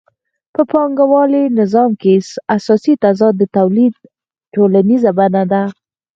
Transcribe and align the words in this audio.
په 0.53 0.61
پانګوالي 0.71 1.43
نظام 1.59 1.91
کې 2.01 2.13
اساسي 2.55 2.93
تضاد 3.03 3.33
د 3.37 3.43
تولید 3.57 3.93
ټولنیزه 4.53 5.11
بڼه 5.17 5.43
ده 5.51 5.63